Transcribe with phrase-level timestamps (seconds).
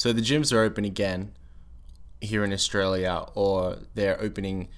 [0.00, 1.32] So the gyms are open again
[2.22, 4.68] here in Australia, or they're opening,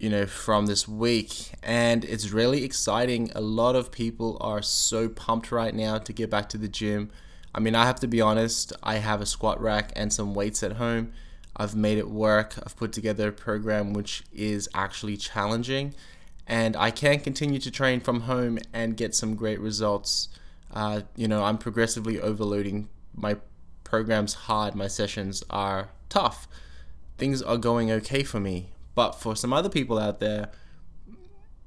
[0.00, 3.30] you know, from this week, and it's really exciting.
[3.36, 7.12] A lot of people are so pumped right now to get back to the gym.
[7.54, 10.64] I mean, I have to be honest, I have a squat rack and some weights
[10.64, 11.12] at home.
[11.56, 12.54] I've made it work.
[12.66, 15.94] I've put together a program which is actually challenging,
[16.48, 20.30] and I can continue to train from home and get some great results.
[20.72, 23.36] Uh, you know, I'm progressively overloading my
[23.86, 26.46] programs hard, my sessions are tough.
[27.16, 28.70] Things are going okay for me.
[28.94, 30.50] But for some other people out there,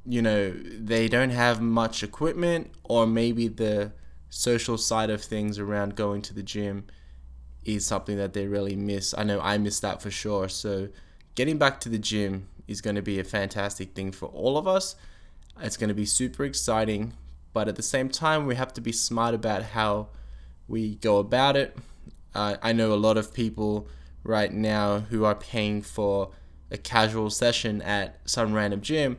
[0.06, 3.92] you know, they don't have much equipment, or maybe the
[4.30, 6.86] social side of things around going to the gym
[7.64, 9.14] is something that they really miss.
[9.18, 10.50] I know I miss that for sure.
[10.50, 10.90] So,
[11.36, 14.68] getting back to the gym is going to be a fantastic thing for all of
[14.68, 14.96] us.
[15.62, 17.14] It's going to be super exciting,
[17.54, 20.08] but at the same time, we have to be smart about how
[20.68, 21.78] we go about it.
[22.40, 23.90] Uh, I know a lot of people
[24.24, 26.32] right now who are paying for
[26.72, 29.18] a casual session at some random gym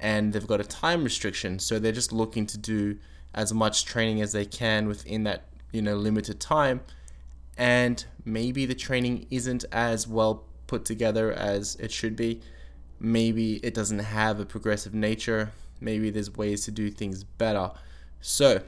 [0.00, 1.58] and they've got a time restriction.
[1.58, 2.96] So they're just looking to do
[3.34, 6.80] as much training as they can within that you know limited time.
[7.58, 12.40] And maybe the training isn't as well put together as it should be.
[12.98, 15.52] Maybe it doesn't have a progressive nature.
[15.78, 17.70] Maybe there's ways to do things better.
[18.22, 18.62] So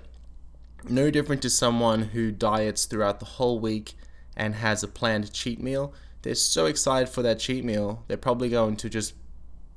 [0.89, 3.95] no different to someone who diets throughout the whole week
[4.37, 8.49] and has a planned cheat meal, they're so excited for that cheat meal, they're probably
[8.49, 9.15] going to just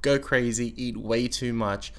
[0.02, 1.91] go crazy, eat way too much,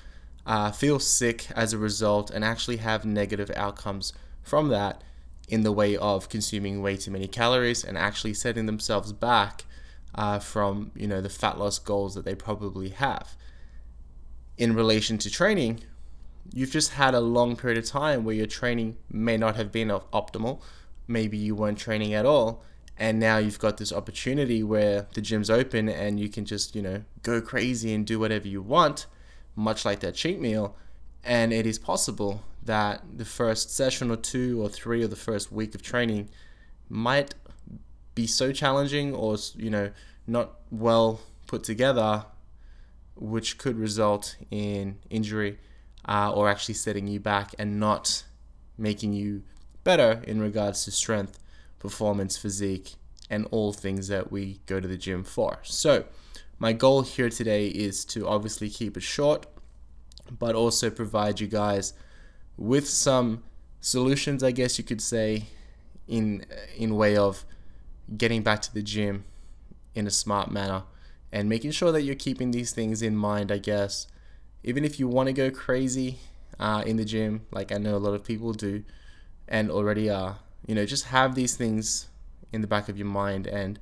[0.47, 5.03] uh, feel sick as a result, and actually have negative outcomes from that
[5.48, 9.65] in the way of consuming way too many calories and actually setting themselves back
[10.15, 13.37] uh, from you know the fat loss goals that they probably have.
[14.56, 15.81] In relation to training,
[16.53, 19.89] you've just had a long period of time where your training may not have been
[19.89, 20.61] optimal.
[21.07, 22.63] Maybe you weren't training at all
[22.99, 26.83] and now you've got this opportunity where the gym's open and you can just you
[26.83, 29.07] know go crazy and do whatever you want
[29.59, 30.77] much like that cheat meal.
[31.25, 35.51] And it is possible that the first session or two or three or the first
[35.51, 36.28] week of training
[36.89, 37.34] might
[38.15, 39.91] be so challenging or you know
[40.27, 42.25] not well put together
[43.17, 45.59] which could result in injury
[46.09, 48.25] uh, or actually setting you back and not
[48.77, 49.43] making you
[49.85, 51.39] better in regards to strength,
[51.79, 52.95] performance, physique,
[53.31, 55.59] and all things that we go to the gym for.
[55.63, 56.05] So,
[56.59, 59.47] my goal here today is to obviously keep it short,
[60.39, 61.93] but also provide you guys
[62.57, 63.45] with some
[63.81, 65.45] solutions, I guess you could say,
[66.09, 66.45] in
[66.77, 67.45] in way of
[68.17, 69.25] getting back to the gym
[69.95, 70.85] in a smart manner
[71.31, 74.07] and making sure that you're keeping these things in mind, I guess.
[74.65, 76.19] Even if you want to go crazy
[76.59, 78.85] uh, in the gym, like I know a lot of people do,
[79.47, 80.39] and already are.
[80.67, 82.09] You know, just have these things
[82.53, 83.79] in the back of your mind, and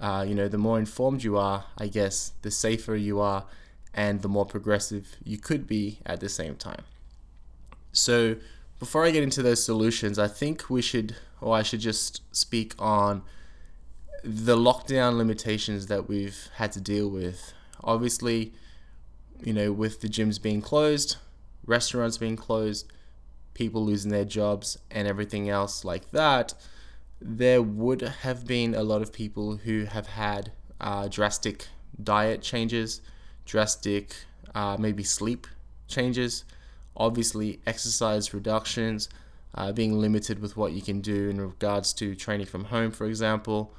[0.00, 3.44] uh, you know, the more informed you are, I guess, the safer you are,
[3.94, 6.84] and the more progressive you could be at the same time.
[7.92, 8.36] So,
[8.78, 12.74] before I get into those solutions, I think we should, or I should just speak
[12.78, 13.22] on
[14.22, 17.54] the lockdown limitations that we've had to deal with.
[17.82, 18.52] Obviously,
[19.42, 21.16] you know, with the gyms being closed,
[21.66, 22.90] restaurants being closed,
[23.54, 26.54] people losing their jobs and everything else like that,
[27.20, 31.68] there would have been a lot of people who have had uh, drastic
[32.02, 33.00] diet changes,
[33.44, 34.14] drastic
[34.54, 35.46] uh, maybe sleep
[35.88, 36.44] changes,
[36.96, 39.08] obviously exercise reductions,
[39.54, 43.06] uh, being limited with what you can do in regards to training from home, for
[43.06, 43.74] example,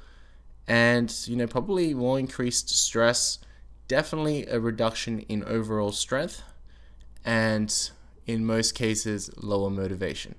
[0.66, 3.38] and you know probably more increased stress,
[3.88, 6.42] definitely a reduction in overall strength,
[7.24, 7.90] and
[8.26, 10.34] in most cases, lower motivation.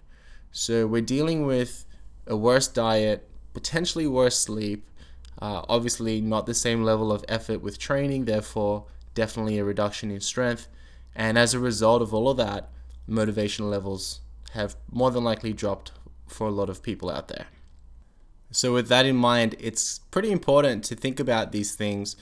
[0.51, 1.85] So we're dealing with
[2.27, 4.85] a worse diet, potentially worse sleep,
[5.41, 10.21] uh, obviously not the same level of effort with training, therefore, definitely a reduction in
[10.21, 10.67] strength.
[11.15, 12.69] And as a result of all of that,
[13.07, 14.21] motivation levels
[14.51, 15.91] have more than likely dropped
[16.27, 17.47] for a lot of people out there.
[18.51, 22.15] So, with that in mind, it's pretty important to think about these things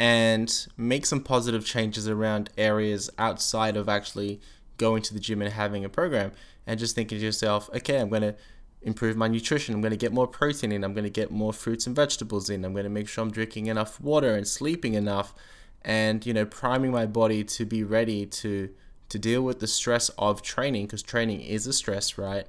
[0.00, 4.40] and make some positive changes around areas outside of actually
[4.78, 6.32] going to the gym and having a program
[6.66, 8.34] and just thinking to yourself, okay, I'm going to
[8.80, 9.74] improve my nutrition.
[9.74, 10.84] I'm going to get more protein in.
[10.84, 12.64] I'm going to get more fruits and vegetables in.
[12.64, 15.34] I'm going to make sure I'm drinking enough water and sleeping enough
[15.82, 18.70] and, you know, priming my body to be ready to
[19.10, 22.46] to deal with the stress of training because training is a stress, right?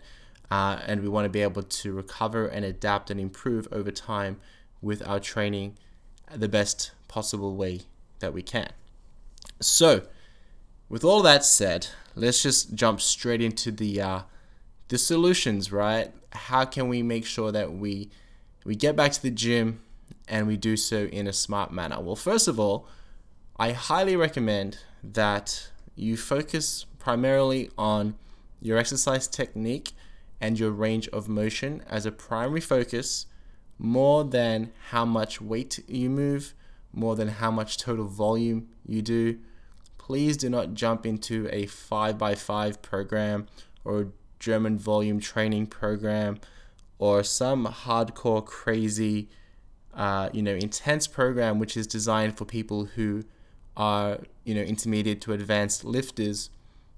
[0.52, 4.40] Uh, and we want to be able to recover and adapt and improve over time
[4.80, 5.76] with our training
[6.36, 7.82] the best possible way
[8.20, 8.70] that we can.
[9.60, 10.04] So,
[10.90, 14.22] with all that said, let's just jump straight into the uh,
[14.88, 16.12] the solutions, right?
[16.32, 18.10] How can we make sure that we
[18.64, 19.82] we get back to the gym
[20.28, 22.00] and we do so in a smart manner?
[22.00, 22.88] Well, first of all,
[23.60, 28.16] I highly recommend that you focus primarily on
[28.62, 29.92] your exercise technique
[30.40, 33.26] and your range of motion as a primary focus
[33.78, 36.54] more than how much weight you move,
[36.94, 39.40] more than how much total volume you do.
[39.98, 43.48] Please do not jump into a 5x5 program
[43.86, 44.08] or a
[44.40, 46.40] German volume training program
[46.98, 49.30] or some hardcore, crazy,
[49.94, 53.24] uh, you know, intense program which is designed for people who
[53.78, 56.50] are, you know, intermediate to advanced lifters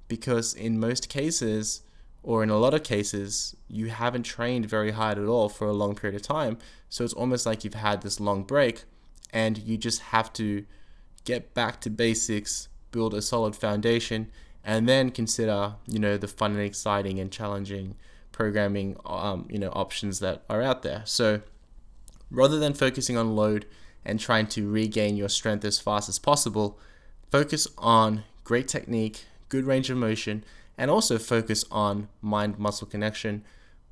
[0.07, 1.81] because in most cases,
[2.24, 5.74] or in a lot of cases, you haven't trained very hard at all for a
[5.74, 6.57] long period of time.
[6.88, 8.86] So it's almost like you've had this long break
[9.31, 10.66] and you just have to
[11.25, 14.30] get back to basics, build a solid foundation,
[14.64, 17.96] and then consider, you know, the fun and exciting and challenging
[18.31, 21.04] programming, um, you know, options that are out there.
[21.06, 21.42] So
[22.31, 23.66] rather than focusing on load
[24.06, 26.80] and trying to regain your strength as fast as possible,
[27.31, 30.44] focus on great technique, good range of motion,
[30.78, 33.44] and also focus on mind muscle connection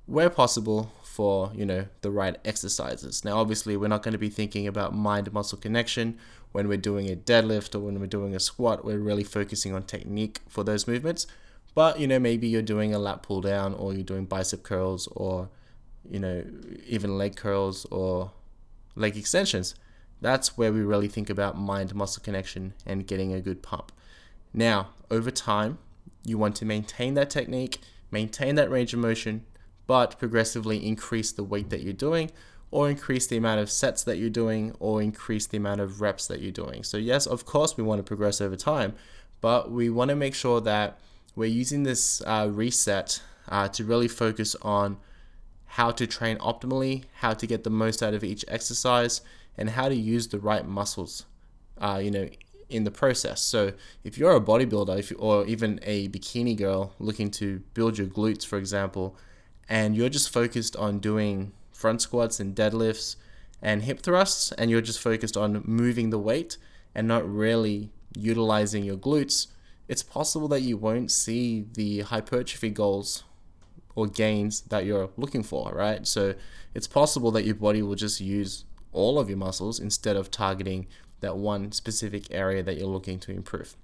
[0.06, 3.26] where possible for you know the right exercises.
[3.26, 6.18] Now obviously we're not going to be thinking about mind muscle connection
[6.54, 8.86] when we're doing a deadlift or when we're doing a squat.
[8.86, 11.28] We're really focusing on technique for those movements.
[11.76, 15.08] But you know maybe you're doing a lat pull down or you're doing bicep curls
[15.12, 15.50] or
[16.10, 16.46] you know
[16.88, 18.32] even leg curls or
[18.96, 19.76] leg extensions.
[20.22, 23.92] That's where we really think about mind muscle connection and getting a good pump.
[24.54, 25.78] Now over time
[26.24, 27.80] you want to maintain that technique,
[28.12, 29.46] maintain that range of motion,
[29.92, 32.32] but progressively increase the weight that you're doing
[32.72, 36.28] or increase the amount of sets that you're doing or increase the amount of reps
[36.28, 36.82] that you're doing.
[36.82, 38.94] So, yes, of course, we want to progress over time,
[39.42, 40.98] but we want to make sure that
[41.36, 44.96] we're using this uh, reset uh, to really focus on
[45.66, 49.20] how to train optimally, how to get the most out of each exercise,
[49.58, 51.26] and how to use the right muscles,
[51.80, 52.30] uh, you know,
[52.70, 53.42] in the process.
[53.42, 53.74] So
[54.06, 58.46] if you're a bodybuilder if, or even a bikini girl looking to build your glutes,
[58.46, 59.18] for example,
[59.70, 63.16] and you're just focused on doing front squats and deadlifts
[63.62, 66.58] and hip thrusts, and you're just focused on moving the weight
[66.96, 69.48] and not really utilizing your glutes,
[69.88, 73.24] it's possible that you won't see the hypertrophy goals
[73.96, 76.08] or gains that you're looking for, right?
[76.08, 76.34] So
[76.74, 80.88] it's possible that your body will just use all of your muscles instead of targeting
[81.20, 83.76] that one specific area that you're looking to improve.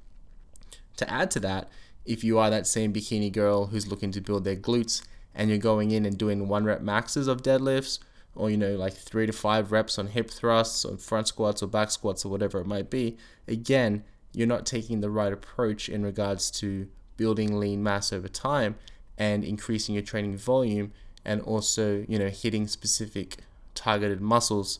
[0.97, 1.69] To add to that,
[2.05, 5.03] if you are that same bikini girl who's looking to build their glutes
[5.37, 7.99] and you're going in and doing one rep maxes of deadlifts,
[8.35, 11.67] or you know, like three to five reps on hip thrusts, or front squats, or
[11.67, 13.15] back squats, or whatever it might be,
[13.47, 14.03] again,
[14.33, 18.75] you're not taking the right approach in regards to building lean mass over time
[19.17, 20.91] and increasing your training volume
[21.23, 23.37] and also, you know, hitting specific
[23.73, 24.79] targeted muscles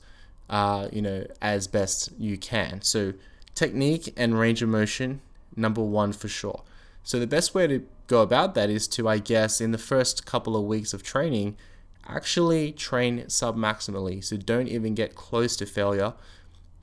[0.50, 2.81] uh, you know, as best you can.
[2.81, 3.13] So
[3.56, 5.21] technique and range of motion,
[5.56, 6.63] number one for sure.
[7.03, 10.25] So the best way to go about that is to, I guess, in the first
[10.25, 11.57] couple of weeks of training,
[12.07, 14.24] actually train submaximally.
[14.24, 16.13] So don't even get close to failure.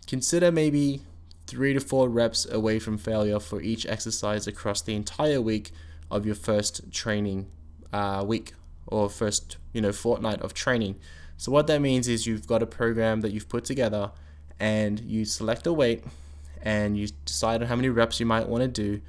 [0.07, 1.03] Consider maybe
[1.47, 5.73] three to four reps away from failure for each exercise across the entire week
[6.11, 7.47] of your first training
[7.93, 8.53] uh, week
[8.87, 10.97] or first you know fortnight of training.
[11.37, 14.13] So what that means is you've got a program that you've put together
[14.61, 16.05] and you select a weight
[16.63, 19.03] and you decide on how many reps you might want to do.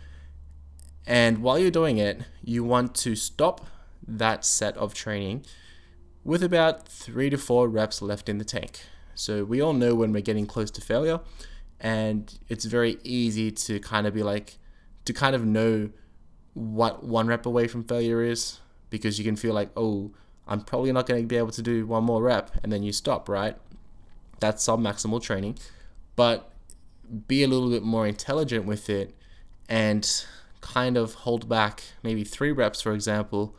[1.07, 3.65] And while you're doing it, you want to stop
[4.07, 5.45] that set of training
[6.23, 8.81] with about three to four reps left in the tank.
[9.13, 11.19] So we all know when we're getting close to failure,
[11.79, 14.57] and it's very easy to kind of be like,
[15.05, 15.89] to kind of know
[16.53, 18.59] what one rep away from failure is
[18.89, 20.11] because you can feel like, oh,
[20.47, 22.91] I'm probably not going to be able to do one more rep, and then you
[22.91, 23.57] stop, right?
[24.39, 25.57] That's sub-maximal training,
[26.15, 26.51] but
[27.27, 29.15] be a little bit more intelligent with it
[29.69, 30.25] and
[30.65, 33.55] kind of hold back maybe three reps, for example,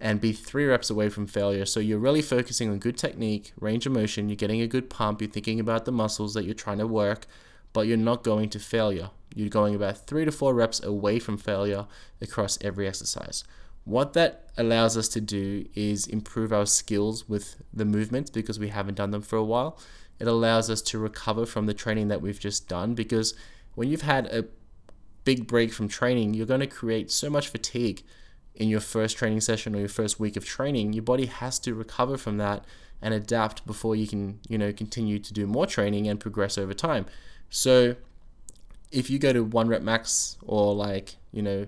[0.00, 1.64] and be three reps away from failure.
[1.64, 5.20] So you're really focusing on good technique, range of motion, you're getting a good pump,
[5.20, 7.26] you're thinking about the muscles that you're trying to work,
[7.72, 9.10] but you're not going to failure.
[9.32, 11.86] You're going about three to four reps away from failure
[12.20, 13.44] across every exercise.
[13.84, 18.70] What that allows us to do is improve our skills with the movements because we
[18.70, 19.78] haven't done them for a while.
[20.18, 23.34] It allows us to recover from the training that we've just done because
[23.76, 24.46] when you've had a
[25.24, 28.02] big break from training, you're going to create so much fatigue
[28.54, 30.92] in your first training session or your first week of training.
[30.92, 32.64] Your body has to recover from that
[33.02, 36.74] and adapt before you can, you know, continue to do more training and progress over
[36.74, 37.06] time.
[37.48, 37.96] So
[38.90, 41.66] if you go to one rep max or like, you know,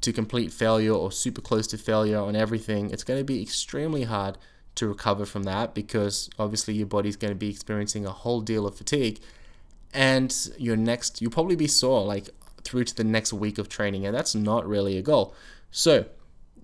[0.00, 4.04] to complete failure or super close to failure on everything, it's going to be extremely
[4.04, 4.36] hard
[4.74, 8.66] to recover from that because obviously your body's going to be experiencing a whole deal
[8.66, 9.18] of fatigue
[9.92, 12.28] and your next you'll probably be sore like
[12.68, 15.34] through to the next week of training and that's not really a goal
[15.70, 16.04] so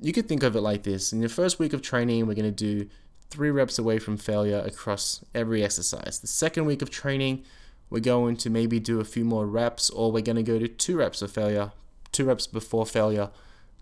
[0.01, 2.45] you could think of it like this in the first week of training we're going
[2.45, 2.89] to do
[3.31, 7.43] three reps away from failure across every exercise the second week of training
[7.91, 10.69] we're going to maybe do a few more reps or we're going to go to
[10.69, 11.73] two reps of failure
[12.13, 13.31] two reps before failure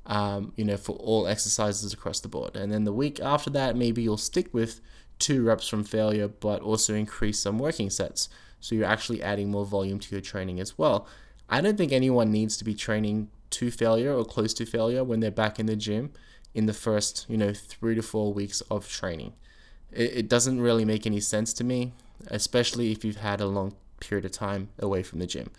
[0.06, 2.56] um, you know, for all exercises across the board.
[2.56, 4.80] And then the week after that, maybe you'll stick with
[5.18, 8.28] two reps from failure, but also increase some working sets.
[8.60, 11.06] So you're actually adding more volume to your training as well.
[11.52, 15.20] I don't think anyone needs to be training to failure or close to failure when
[15.20, 16.10] they're back in the gym
[16.54, 19.34] in the first, you know, three to four weeks of training.
[19.92, 21.92] It, it doesn't really make any sense to me,
[22.28, 25.50] especially if you've had a long period of time away from the gym.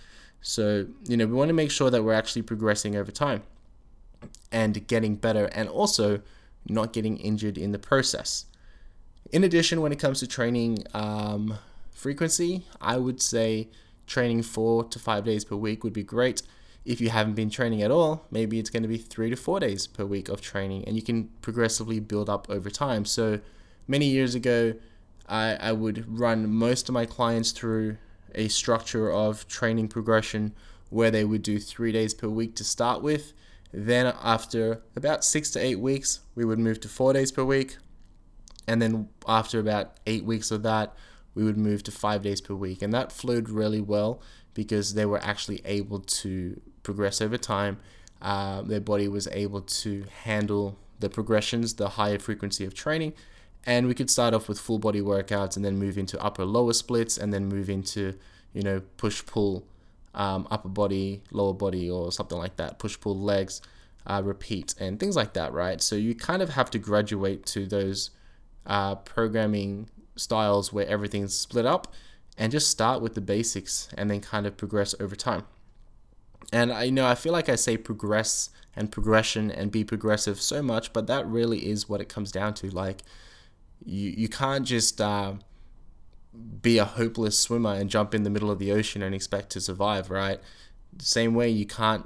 [0.41, 3.43] So, you know, we want to make sure that we're actually progressing over time
[4.51, 6.21] and getting better and also
[6.67, 8.45] not getting injured in the process.
[9.31, 11.59] In addition, when it comes to training um,
[11.91, 13.69] frequency, I would say
[14.07, 16.41] training four to five days per week would be great.
[16.85, 19.59] If you haven't been training at all, maybe it's going to be three to four
[19.59, 23.05] days per week of training, and you can progressively build up over time.
[23.05, 23.39] So,
[23.87, 24.73] many years ago,
[25.27, 27.97] I, I would run most of my clients through
[28.35, 30.53] a structure of training progression
[30.89, 33.33] where they would do three days per week to start with
[33.73, 37.77] then, after about six to eight weeks, we would move to four days per week.
[38.67, 40.95] And then, after about eight weeks of that,
[41.35, 42.81] we would move to five days per week.
[42.81, 44.21] And that flowed really well
[44.53, 47.79] because they were actually able to progress over time.
[48.21, 53.13] Uh, their body was able to handle the progressions, the higher frequency of training.
[53.65, 56.73] And we could start off with full body workouts and then move into upper lower
[56.73, 58.13] splits and then move into,
[58.53, 59.65] you know, push pull
[60.13, 63.61] um, upper body, lower body, or something like that, push pull legs,
[64.05, 65.81] uh, repeat, and things like that, right?
[65.81, 68.11] So you kind of have to graduate to those
[68.65, 71.93] uh, programming styles where everything's split up
[72.37, 75.45] and just start with the basics and then kind of progress over time.
[76.51, 80.41] And I you know I feel like I say progress and progression and be progressive
[80.41, 82.69] so much, but that really is what it comes down to.
[82.69, 83.03] Like
[83.85, 85.33] you you can't just uh,
[86.61, 89.61] be a hopeless swimmer and jump in the middle of the ocean and expect to
[89.61, 90.39] survive, right?
[90.99, 92.05] Same way you can't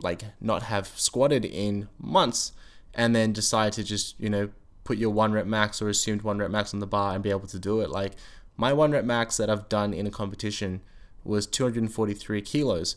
[0.00, 2.52] like not have squatted in months
[2.94, 4.50] and then decide to just, you know,
[4.88, 7.28] put your one rep max or assumed one rep max on the bar and be
[7.28, 7.90] able to do it.
[7.90, 8.14] Like
[8.56, 10.80] my one rep max that I've done in a competition
[11.24, 12.96] was 243 kilos.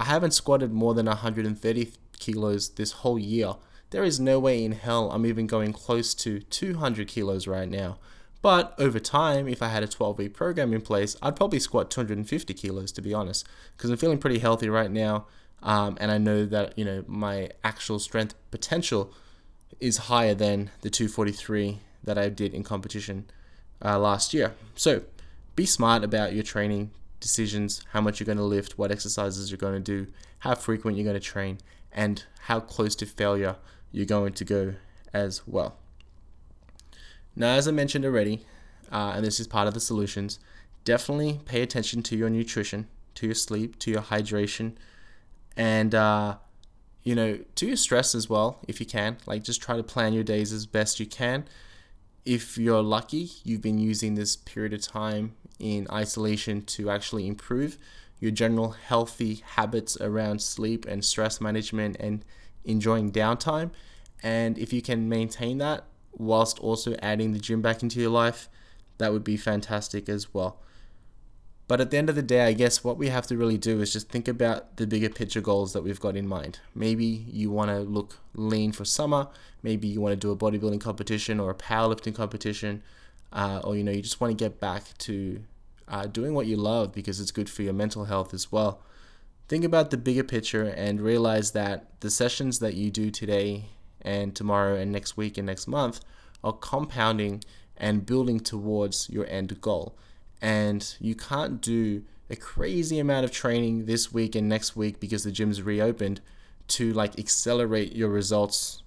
[0.00, 3.54] I haven't squatted more than 130 kilos this whole year.
[3.90, 7.98] There is no way in hell I'm even going close to 200 kilos right now.
[8.40, 11.88] But over time, if I had a 12 week program in place, I'd probably squat
[11.88, 15.26] 250 kilos to be honest, because I'm feeling pretty healthy right now.
[15.62, 19.14] Um, and I know that you know my actual strength potential
[19.82, 23.26] is higher than the 243 that I did in competition
[23.84, 24.54] uh, last year.
[24.76, 25.02] So
[25.56, 29.58] be smart about your training decisions, how much you're going to lift, what exercises you're
[29.58, 31.58] going to do, how frequent you're going to train,
[31.92, 33.56] and how close to failure
[33.90, 34.74] you're going to go
[35.12, 35.76] as well.
[37.34, 38.46] Now, as I mentioned already,
[38.92, 40.38] uh, and this is part of the solutions,
[40.84, 42.86] definitely pay attention to your nutrition,
[43.16, 44.74] to your sleep, to your hydration,
[45.56, 46.36] and uh,
[47.02, 49.18] you know, to your stress as well, if you can.
[49.26, 51.44] Like, just try to plan your days as best you can.
[52.24, 57.78] If you're lucky, you've been using this period of time in isolation to actually improve
[58.20, 62.24] your general healthy habits around sleep and stress management and
[62.64, 63.72] enjoying downtime.
[64.22, 68.48] And if you can maintain that, whilst also adding the gym back into your life,
[68.98, 70.60] that would be fantastic as well.
[71.72, 73.80] But at the end of the day, I guess what we have to really do
[73.80, 76.58] is just think about the bigger picture goals that we've got in mind.
[76.74, 79.28] Maybe you want to look lean for summer.
[79.62, 82.82] Maybe you want to do a bodybuilding competition or a powerlifting competition.
[83.32, 85.42] Uh, or, you know, you just want to get back to
[85.88, 88.82] uh, doing what you love because it's good for your mental health as well.
[89.48, 93.64] Think about the bigger picture and realize that the sessions that you do today
[94.02, 96.00] and tomorrow and next week and next month
[96.44, 97.42] are compounding
[97.78, 99.96] and building towards your end goal.
[100.42, 105.24] And you can't do a crazy amount of training this week and next week because
[105.24, 106.20] the gym's reopened
[106.68, 108.82] to like accelerate your results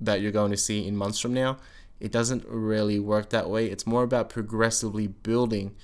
[0.00, 1.58] that you're going to see in months from now.
[2.00, 3.66] It doesn't really work that way.
[3.66, 5.74] It's more about progressively building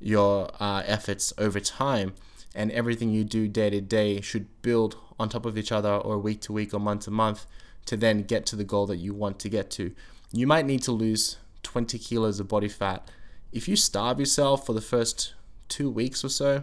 [0.00, 2.14] your uh, efforts over time,
[2.54, 6.18] and everything you do day to day should build on top of each other, or
[6.18, 7.46] week to week, or month to month,
[7.86, 9.92] to then get to the goal that you want to get to.
[10.32, 13.08] You might need to lose 20 kilos of body fat.
[13.52, 15.34] If you starve yourself for the first
[15.68, 16.62] two weeks or so,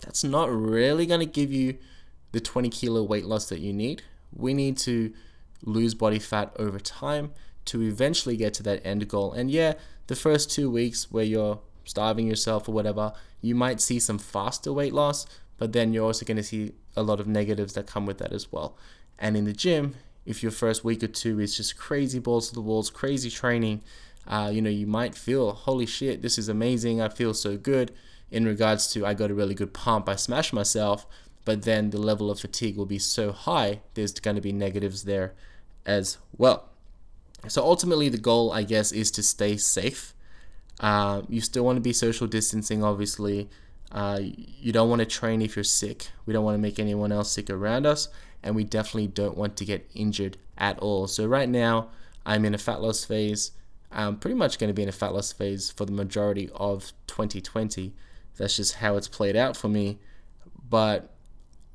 [0.00, 1.78] that's not really going to give you
[2.32, 4.02] the 20 kilo weight loss that you need.
[4.34, 5.12] We need to
[5.62, 7.32] lose body fat over time
[7.66, 9.32] to eventually get to that end goal.
[9.32, 9.74] And yeah,
[10.06, 14.72] the first two weeks where you're starving yourself or whatever, you might see some faster
[14.72, 15.26] weight loss,
[15.58, 18.32] but then you're also going to see a lot of negatives that come with that
[18.32, 18.76] as well.
[19.18, 22.54] And in the gym, if your first week or two is just crazy balls to
[22.54, 23.82] the walls, crazy training,
[24.26, 27.00] uh, you know, you might feel, holy shit, this is amazing.
[27.00, 27.92] I feel so good
[28.30, 31.06] in regards to I got a really good pump, I smashed myself,
[31.44, 35.04] but then the level of fatigue will be so high, there's going to be negatives
[35.04, 35.34] there
[35.84, 36.68] as well.
[37.48, 40.14] So ultimately, the goal, I guess, is to stay safe.
[40.80, 43.48] Uh, you still want to be social distancing, obviously.
[43.92, 46.08] Uh, you don't want to train if you're sick.
[46.26, 48.08] We don't want to make anyone else sick around us,
[48.42, 51.06] and we definitely don't want to get injured at all.
[51.06, 51.90] So right now,
[52.24, 53.52] I'm in a fat loss phase.
[53.90, 56.92] I'm pretty much going to be in a fat loss phase for the majority of
[57.06, 57.94] 2020.
[58.36, 59.98] That's just how it's played out for me.
[60.68, 61.14] But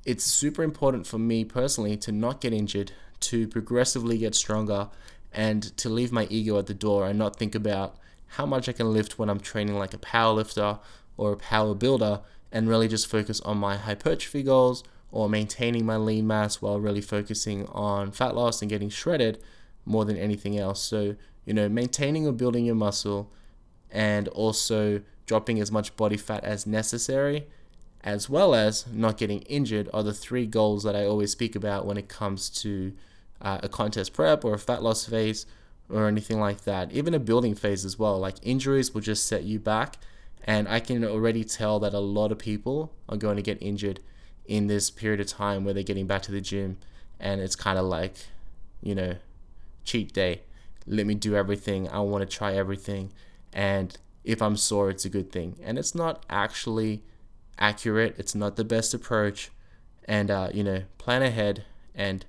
[0.06, 2.92] it's super important for me personally to not get injured,
[3.22, 4.90] to progressively get stronger,
[5.32, 8.74] and to leave my ego at the door and not think about how much I
[8.74, 10.80] can lift when I'm training like a power lifter
[11.18, 15.98] or a power builder and really just focus on my hypertrophy goals or maintaining my
[15.98, 19.42] lean mass while really focusing on fat loss and getting shredded
[19.86, 20.82] more than anything else.
[20.82, 23.32] So, you know, maintaining or building your muscle
[23.90, 27.48] and also dropping as much body fat as necessary,
[28.04, 31.86] as well as not getting injured, are the three goals that I always speak about
[31.86, 32.94] when it comes to
[33.42, 35.46] uh, a contest prep or a fat loss phase
[35.90, 36.92] or anything like that.
[36.92, 38.18] Even a building phase as well.
[38.20, 39.98] Like injuries will just set you back.
[40.44, 44.00] And I can already tell that a lot of people are going to get injured
[44.46, 46.78] in this period of time where they're getting back to the gym.
[47.20, 48.16] And it's kind of like,
[48.82, 49.16] you know,
[49.84, 50.42] cheat day.
[50.88, 51.90] Let me do everything.
[51.90, 53.12] I want to try everything.
[53.54, 55.58] And if I'm sore, it's a good thing.
[55.64, 57.04] And it's not actually
[57.58, 59.52] accurate, it's not the best approach.
[60.06, 62.26] And, uh, you know, plan ahead and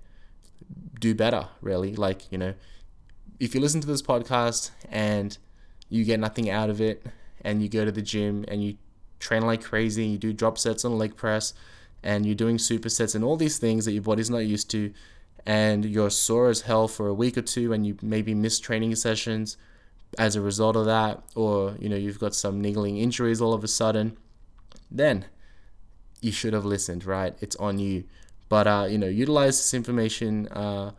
[1.00, 1.96] do better, really.
[1.96, 2.54] Like, you know,
[3.40, 5.36] if you listen to this podcast and
[5.88, 7.04] you get nothing out of it
[7.40, 8.76] and you go to the gym and you
[9.18, 11.54] train like crazy, you do drop sets on leg press
[12.02, 14.92] and you're doing supersets and all these things that your body's not used to
[15.44, 18.94] and you're sore as hell for a week or two and you maybe miss training
[18.94, 19.56] sessions
[20.18, 23.64] as a result of that or you know you've got some niggling injuries all of
[23.64, 24.16] a sudden
[24.90, 25.24] then
[26.20, 28.04] you should have listened right it's on you
[28.52, 30.46] but uh, you know, utilize this information.
[30.48, 30.90] Uh,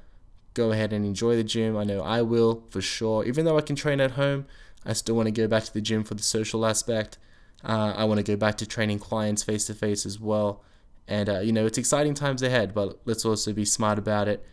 [0.55, 1.77] go ahead and enjoy the gym.
[1.77, 3.23] I know I will for sure.
[3.25, 4.47] Even though I can train at home,
[4.83, 7.19] I still want to go back to the gym for the social aspect.
[7.63, 10.63] Uh, I want to go back to training clients face to face as well.
[11.07, 14.45] And uh, you know, it's exciting times ahead, but let's also be smart about it,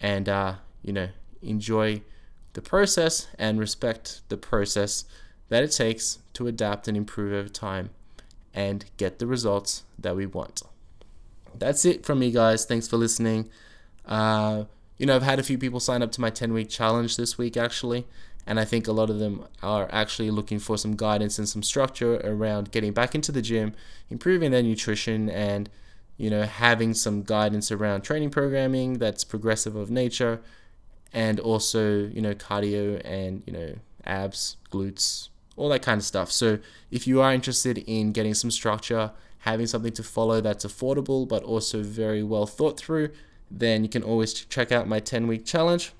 [0.00, 1.08] and uh, you know,
[1.42, 2.02] enjoy
[2.54, 5.04] the process and respect the process
[5.48, 7.90] that it takes to adapt and improve over time,
[8.54, 10.62] and get the results that we want
[11.58, 12.64] that's it from me, guys.
[12.64, 13.48] Thanks for listening.
[14.06, 14.64] Uh,
[14.96, 17.38] you know, I've had a few people sign up to my 10 week challenge this
[17.38, 18.06] week, actually.
[18.46, 21.62] And I think a lot of them are actually looking for some guidance and some
[21.62, 23.74] structure around getting back into the gym,
[24.08, 25.68] improving their nutrition, and,
[26.18, 30.42] you know, having some guidance around training programming that's progressive of nature,
[31.12, 36.30] and also, you know, cardio and, you know, abs, glutes, all that kind of stuff.
[36.30, 36.58] So
[36.90, 41.42] if you are interested in getting some structure, having something to follow that's affordable but
[41.44, 43.10] also very well thought through,
[43.50, 45.92] then you can always check out my 10 week challenge.